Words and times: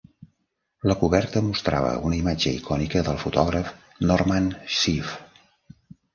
La 0.91 0.95
coberta 1.01 1.43
mostrava 1.49 1.91
una 2.07 2.17
imatge 2.21 2.55
icònica 2.61 3.05
del 3.09 3.21
fotògraf 3.25 3.71
Norman 4.13 4.51
Seeff. 4.79 5.15